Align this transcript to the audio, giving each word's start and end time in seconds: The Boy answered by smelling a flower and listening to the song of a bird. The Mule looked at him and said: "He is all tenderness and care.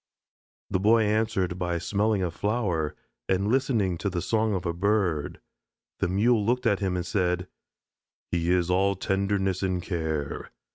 The 0.71 0.79
Boy 0.79 1.03
answered 1.03 1.59
by 1.59 1.77
smelling 1.77 2.23
a 2.23 2.31
flower 2.31 2.95
and 3.29 3.47
listening 3.49 3.99
to 3.99 4.09
the 4.09 4.19
song 4.19 4.55
of 4.55 4.65
a 4.65 4.73
bird. 4.73 5.39
The 5.99 6.07
Mule 6.07 6.43
looked 6.43 6.65
at 6.65 6.79
him 6.79 6.95
and 6.95 7.05
said: 7.05 7.47
"He 8.31 8.49
is 8.49 8.71
all 8.71 8.95
tenderness 8.95 9.61
and 9.61 9.79
care. 9.79 10.49